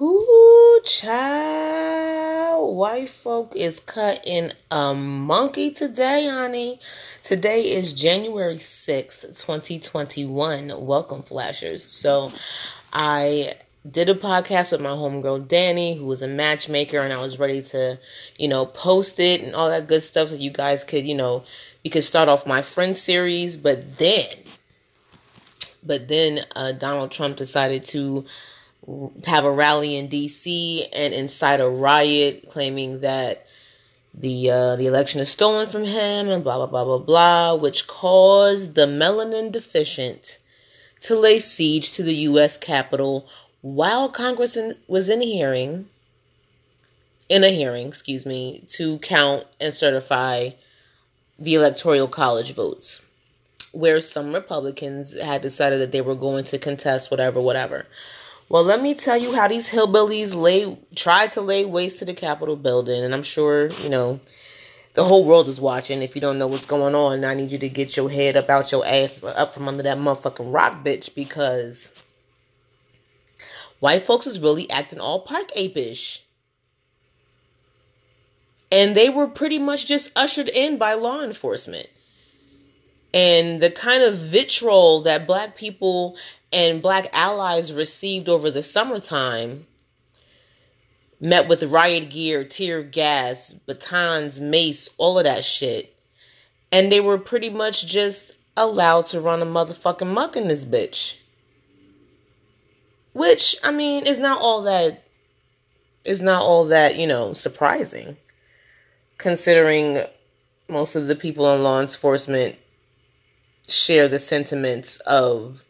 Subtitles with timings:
[0.00, 2.76] Ooh, child.
[2.76, 6.78] White folk is cutting a monkey today, honey.
[7.24, 10.86] Today is January 6th, 2021.
[10.86, 11.82] Welcome, Flashers.
[11.82, 12.30] So,
[12.92, 13.54] I
[13.90, 17.60] did a podcast with my homegirl Danny, who was a matchmaker, and I was ready
[17.62, 17.98] to,
[18.38, 21.42] you know, post it and all that good stuff so you guys could, you know,
[21.82, 23.56] we could start off my friend series.
[23.56, 24.28] But then,
[25.84, 28.26] but then uh, Donald Trump decided to
[29.26, 30.86] have a rally in D.C.
[30.94, 33.46] and incite a riot, claiming that
[34.14, 37.86] the uh, the election is stolen from him and blah blah blah blah blah, which
[37.86, 40.38] caused the melanin deficient
[41.00, 42.56] to lay siege to the U.S.
[42.58, 43.28] Capitol
[43.60, 45.88] while Congress in, was in hearing,
[47.28, 50.50] in a hearing, excuse me, to count and certify
[51.38, 53.04] the electoral college votes,
[53.72, 57.86] where some Republicans had decided that they were going to contest whatever, whatever.
[58.50, 62.14] Well, let me tell you how these hillbillies lay tried to lay waste to the
[62.14, 64.20] Capitol building, and I'm sure you know
[64.94, 66.00] the whole world is watching.
[66.00, 68.48] If you don't know what's going on, I need you to get your head up
[68.48, 71.92] out your ass, up from under that motherfucking rock, bitch, because
[73.80, 76.20] white folks is really acting all park apish.
[78.72, 81.88] And they were pretty much just ushered in by law enforcement.
[83.14, 86.16] And the kind of vitriol that black people
[86.52, 89.66] and black allies received over the summertime
[91.20, 95.96] met with riot gear, tear gas, batons, mace, all of that shit.
[96.70, 101.16] And they were pretty much just allowed to run a motherfucking muck in this bitch.
[103.14, 105.02] Which, I mean, is not all that
[106.04, 108.16] is not all that, you know, surprising.
[109.18, 109.98] Considering
[110.68, 112.56] most of the people in law enforcement
[113.68, 115.64] share the sentiments of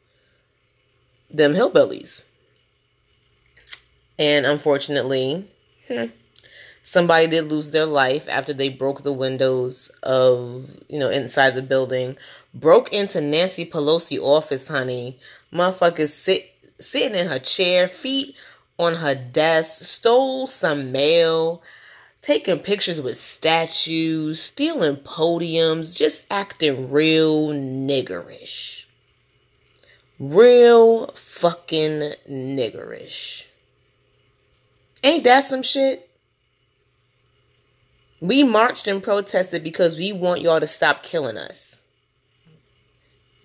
[1.30, 2.24] them hillbillies.
[4.18, 5.48] And unfortunately,
[5.88, 6.06] hmm,
[6.82, 11.62] somebody did lose their life after they broke the windows of, you know, inside the
[11.62, 12.16] building.
[12.54, 15.18] Broke into Nancy Pelosi office, honey.
[15.52, 18.36] Motherfuckers sit sitting in her chair, feet
[18.78, 21.62] on her desk, stole some mail,
[22.22, 28.78] taking pictures with statues, stealing podiums, just acting real niggerish
[30.18, 33.44] real fucking niggerish.
[35.04, 36.10] Ain't that some shit?
[38.20, 41.77] We marched and protested because we want y'all to stop killing us.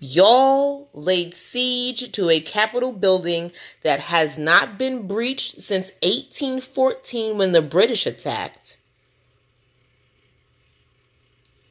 [0.06, 3.50] Y'all laid siege to a Capitol building
[3.84, 8.76] that has not been breached since 1814 when the British attacked.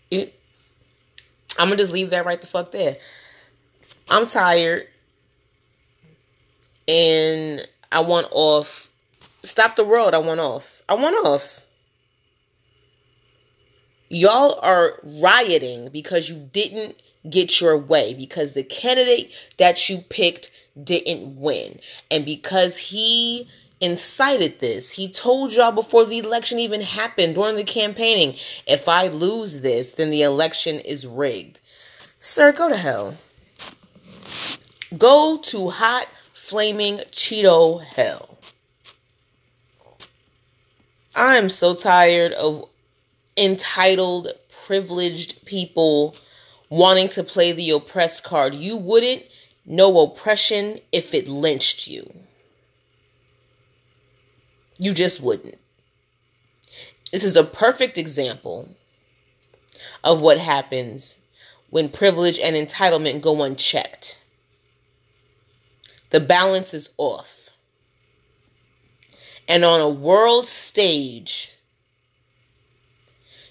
[0.10, 0.40] It,
[1.60, 2.98] I'm gonna just leave that right the fuck there.
[4.10, 4.88] I'm tired
[6.88, 8.90] and I want off.
[9.44, 10.16] Stop the world.
[10.16, 10.82] I want off.
[10.90, 11.68] I want off.
[14.10, 16.96] Y'all are rioting because you didn't
[17.30, 20.52] get your way, because the candidate that you picked
[20.82, 21.80] didn't win.
[22.12, 23.48] And because he
[23.80, 28.36] incited this, he told y'all before the election even happened during the campaigning
[28.66, 31.60] if I lose this, then the election is rigged.
[32.20, 33.18] Sir, go to hell.
[34.98, 38.38] Go to hot flaming Cheeto hell.
[41.16, 42.68] I'm so tired of
[43.38, 44.30] entitled,
[44.66, 46.16] privileged people
[46.74, 48.56] wanting to play the oppressed card.
[48.56, 49.24] You wouldn't
[49.64, 52.12] know oppression if it lynched you.
[54.80, 55.60] You just wouldn't.
[57.12, 58.70] This is a perfect example
[60.04, 61.20] of what happens
[61.70, 64.18] when privilege and entitlement go unchecked.
[66.10, 67.52] The balance is off.
[69.48, 71.53] And on a world stage,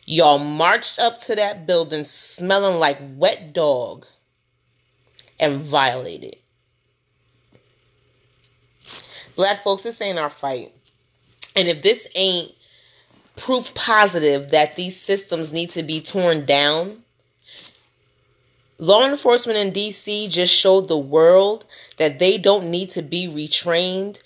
[0.06, 4.06] y'all marched up to that building smelling like wet dog
[5.38, 6.36] and violated.
[9.34, 10.72] Black folks, this ain't our fight.
[11.56, 12.52] And if this ain't
[13.36, 17.02] proof positive that these systems need to be torn down,
[18.82, 21.64] Law enforcement in DC just showed the world
[21.98, 24.20] that they don't need to be retrained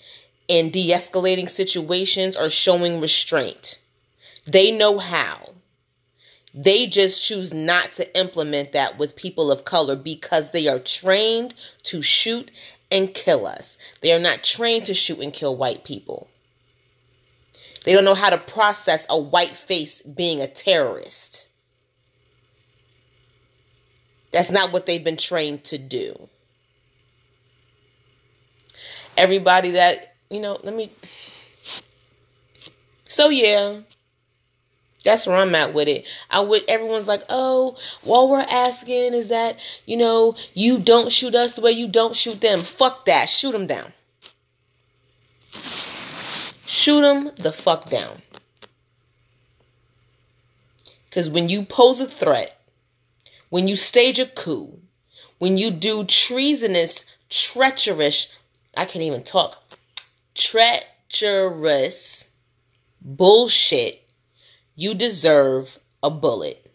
[0.47, 3.77] in de escalating situations or showing restraint.
[4.47, 5.53] They know how.
[6.57, 11.53] They just choose not to implement that with people of color because they are trained
[11.83, 12.49] to shoot
[12.91, 13.77] and kill us.
[14.01, 16.29] They are not trained to shoot and kill white people.
[17.85, 21.47] They don't know how to process a white face being a terrorist.
[24.31, 26.27] That's not what they've been trained to do.
[29.15, 30.91] Everybody that, you know, let me
[33.07, 33.81] So yeah,
[35.07, 36.05] that's where I'm at with it.
[36.29, 41.33] I would everyone's like, oh, all we're asking is that, you know, you don't shoot
[41.33, 42.59] us the way you don't shoot them.
[42.59, 43.29] Fuck that.
[43.29, 43.93] Shoot them down.
[46.65, 48.21] Shoot them the fuck down.
[51.05, 52.59] Because when you pose a threat,
[53.47, 54.77] when you stage a coup,
[55.37, 58.27] when you do treasonous, treacherous,
[58.75, 59.63] I can't even talk,
[60.35, 62.33] treacherous
[63.01, 64.03] bullshit,
[64.77, 66.71] you deserve a bullet.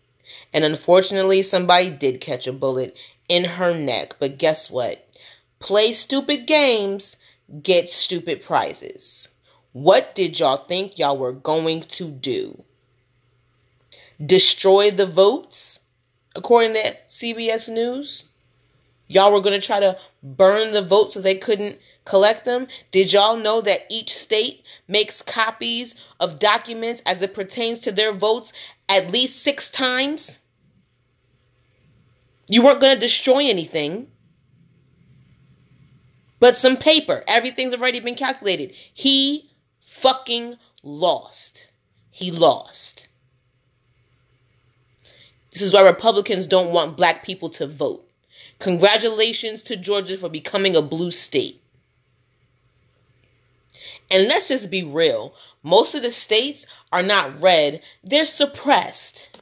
[0.53, 4.17] And unfortunately, somebody did catch a bullet in her neck.
[4.19, 5.09] But guess what?
[5.61, 7.17] Play stupid games,
[7.63, 9.35] get stupid prizes.
[9.73, 12.65] What did y'all think y'all were going to do?
[14.25, 15.81] Destroy the votes,
[16.37, 18.33] according to CBS News?
[19.09, 22.67] Y'all were going to try to burn the votes so they couldn't collect them?
[22.91, 28.13] Did y'all know that each state makes copies of documents as it pertains to their
[28.13, 28.53] votes
[28.89, 30.39] at least six times?
[32.49, 34.11] You weren't going to destroy anything,
[36.41, 37.23] but some paper.
[37.29, 38.75] Everything's already been calculated.
[38.93, 39.51] He
[39.81, 41.69] fucking lost.
[42.11, 43.09] He lost.
[45.53, 48.09] This is why Republicans don't want black people to vote.
[48.59, 51.62] Congratulations to Georgia for becoming a blue state.
[54.13, 59.41] And let's just be real most of the states are not red, they're suppressed.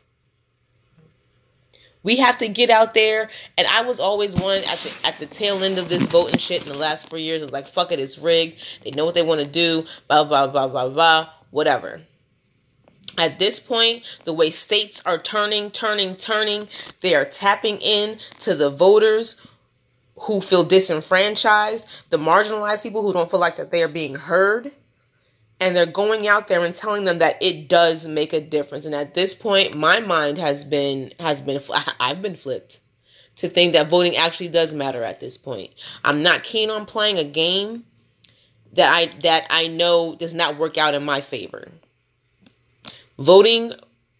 [2.02, 3.28] We have to get out there,
[3.58, 6.66] and I was always one at the at the tail end of this voting shit
[6.66, 7.42] in the last four years.
[7.42, 8.58] It's like fuck it, it's rigged.
[8.82, 9.84] They know what they want to do.
[10.08, 11.28] Blah blah blah blah blah.
[11.50, 12.00] Whatever.
[13.18, 16.68] At this point, the way states are turning, turning, turning,
[17.02, 19.46] they are tapping in to the voters
[20.20, 24.72] who feel disenfranchised, the marginalized people who don't feel like that they are being heard.
[25.62, 28.86] And they're going out there and telling them that it does make a difference.
[28.86, 31.60] And at this point, my mind has been has been
[32.00, 32.80] I've been flipped
[33.36, 35.70] to think that voting actually does matter at this point.
[36.02, 37.84] I'm not keen on playing a game
[38.72, 41.68] that I that I know does not work out in my favor.
[43.18, 43.72] Voting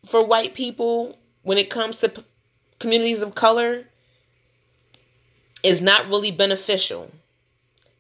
[0.05, 2.25] for white people when it comes to p-
[2.79, 3.87] communities of color
[5.63, 7.11] is not really beneficial.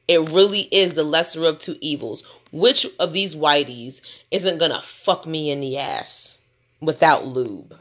[0.08, 2.24] It really is the lesser of two evils.
[2.52, 6.38] Which of these whiteys isn't gonna fuck me in the ass
[6.80, 7.76] without lube?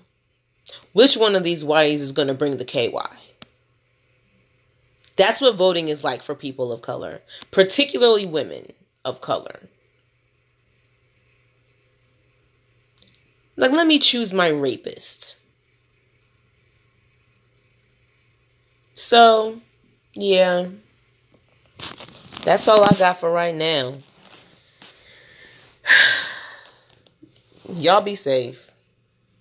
[0.93, 2.91] Which one of these whiteys is gonna bring the KY?
[5.15, 7.21] That's what voting is like for people of color,
[7.51, 8.67] particularly women
[9.03, 9.67] of color.
[13.57, 15.35] Like, let me choose my rapist.
[18.93, 19.59] So,
[20.19, 20.67] yeah.
[22.43, 23.95] That's all I got for right now.
[27.75, 28.68] Y'all be safe.